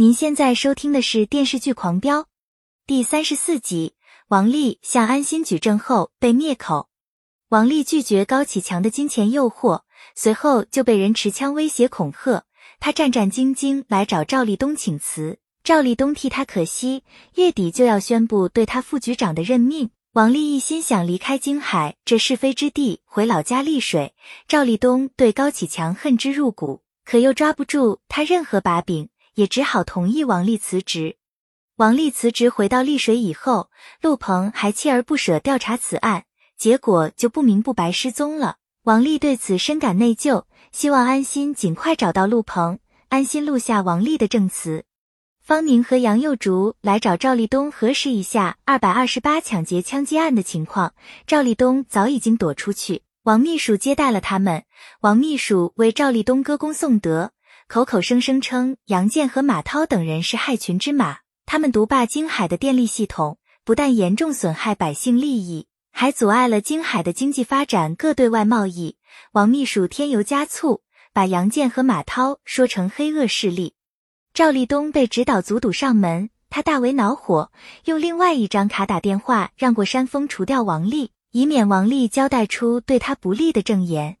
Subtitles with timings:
[0.00, 2.20] 您现在收听的是电视剧《狂飙》
[2.86, 3.94] 第三十四集。
[4.28, 6.88] 王丽向安心举证后被灭口。
[7.48, 9.80] 王丽拒绝高启强的金钱诱惑，
[10.14, 12.44] 随后就被人持枪威胁恐吓。
[12.78, 17.02] 他战战兢兢来找赵立东请辞，赵立东替他可惜，
[17.34, 19.90] 月底就要宣布对他副局长的任命。
[20.12, 24.14] 王丽一心想离开京海这是非之地，回老家丽水。
[24.46, 29.08] 赵立东对高启强恨之入骨，可又抓不住他任何把柄。
[29.38, 31.16] 也只好同意王丽辞职。
[31.76, 33.70] 王丽辞职回到丽水以后，
[34.02, 36.24] 陆鹏还锲而不舍调查此案，
[36.56, 38.56] 结果就不明不白失踪了。
[38.82, 42.80] 王丽对此深感内疚，希望安心尽快找到陆鹏。
[43.10, 44.84] 安心录下王丽的证词。
[45.40, 50.94] 方宁和杨佑竹来找赵立东核实一下二百二十八抢劫枪击案的情况，
[51.28, 53.02] 赵立东早已经躲出去。
[53.22, 54.64] 王秘书接待了他们，
[55.02, 57.30] 王秘书为赵立东歌功颂德。
[57.68, 68.96] 口口声声称杨建和马涛等人是害群之马，他们独霸京海的电力系统，不但严重损害百姓利益，还阻碍了京海的经济发展、各对外贸易。
[69.32, 70.80] 王秘书添油加醋，
[71.12, 73.74] 把杨建和马涛说成黑恶势力。
[74.32, 77.52] 赵立东被指导阻堵上门，他大为恼火，
[77.84, 84.16] 用另外一张卡打电话让过山峰除掉王丽，以免王丽交代出对他不利的证言。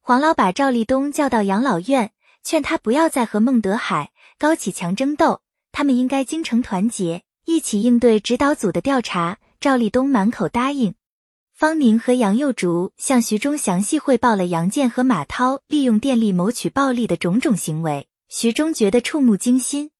[0.00, 2.12] 黄老把赵立东叫到养老院。
[2.44, 5.40] 劝他不要再和孟德海、高启强争斗，
[5.72, 9.38] 他们应该精诚团结，一起应对指导组的调查。
[9.60, 10.94] 赵立东满口答应。
[11.54, 19.90] 方宁和杨佑竹向徐忠详细汇报了杨建和马涛利用电力谋取暴利的种种行为，徐忠觉得触目惊心。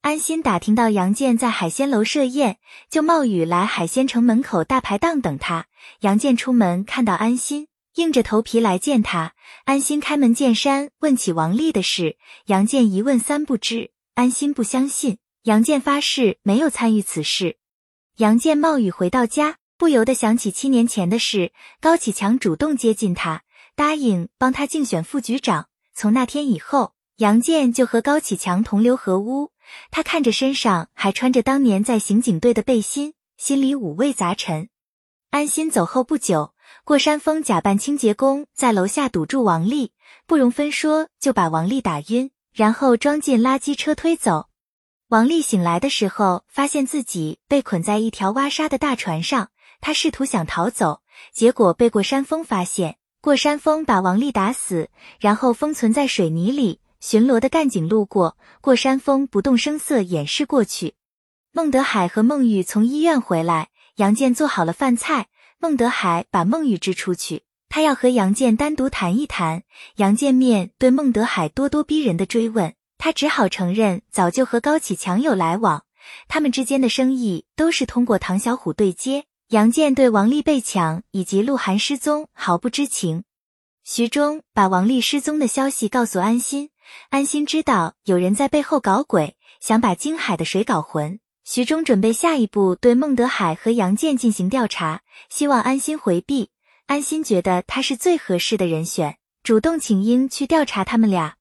[0.00, 2.58] 安心打听到杨建在海鲜楼设宴，
[2.90, 5.66] 就冒雨来海鲜城门口大排档等他。
[6.00, 7.68] 杨建出门看到安心。
[7.94, 17.56] 硬着头皮来见他，安心开门见山问起王丽的事，杨建一问三不知，安心不相信，杨建发誓没有参与此事。
[18.16, 23.44] 杨建冒雨回到家，不由得想起七年前的事，高启强主动接近他，
[23.76, 25.68] 答应帮他竞选副局长。
[25.94, 29.52] 从那天以后，杨建就和高启强同流合污。
[29.92, 34.68] 他看着身上还穿着当年在刑警队的背心，心里五味杂陈。
[35.30, 36.53] 安心走后不久。
[36.84, 39.92] 过山峰假扮清洁工，在楼下堵住王丽，
[40.26, 44.48] 不容分说就把王丽打晕，然后装进垃圾车推走。
[45.08, 49.48] 王丽醒来的时候，发现自己被捆在一条挖沙的大船上，
[49.80, 51.00] 他试图想逃走，
[51.32, 52.98] 结果被过山峰发现。
[53.22, 56.80] 过山峰把王丽打死，然后封存在水泥里。
[57.00, 60.96] 巡逻的干警路过，过山峰不动声色掩饰过去。
[61.50, 65.28] 孟德海和孟玉从医院回来，杨健做好了饭菜。
[65.58, 69.62] 孟德海把孟玉芝出去，他要和杨建单独谈一谈。
[69.96, 75.84] 杨建面对孟德海咄咄逼人的追问，他只好承认早就和高启强有来往，
[76.28, 79.24] 他们之间的生意都是通过唐小虎对接。
[79.48, 83.24] 杨建对王丽被抢以及鹿晗失踪毫不知情。
[83.84, 86.70] 徐忠把王丽失踪的消息告诉安心，
[87.10, 91.20] 安心知道有人在背后搞鬼，想把京海的水搞浑。
[91.44, 96.48] 徐忠准备下一步对孟德海和杨建进行调查，希望安心回避。
[96.86, 101.36] 安心觉得他是最合适的人选，主动请缨去调查他们俩。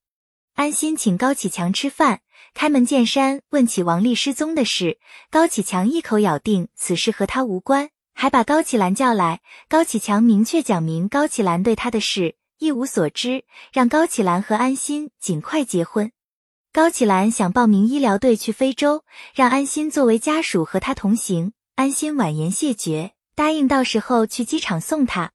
[0.55, 2.19] 安心请高启强吃饭，
[2.53, 4.99] 开门见山问起王丽失踪的事。
[5.31, 9.39] 高启强一口咬定此事和他无关，还把高启兰叫来。
[9.69, 16.11] 高启强明确讲明高启兰对他的事一无所知，让高启兰和安心尽快结婚。
[16.73, 19.03] 高启兰想报名医疗队去非洲，
[19.35, 21.53] 让安心作为家属和他同行。
[21.75, 25.29] 安心婉言谢绝，答应到时候去机场送他。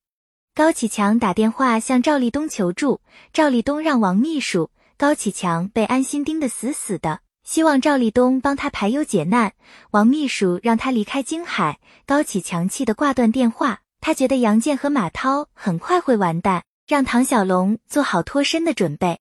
[0.52, 3.00] 高启强打电话向赵立东求助，
[3.32, 4.70] 赵立东让王秘书。
[4.96, 9.52] 高启强被安心盯得死死的，希望赵立东帮他排忧解难。
[9.92, 13.78] 王秘书让他离开京海，高启强气得挂断电话。
[14.00, 19.20] 他觉得杨建和马涛很快会完蛋，让唐小龙做好脱身的准备。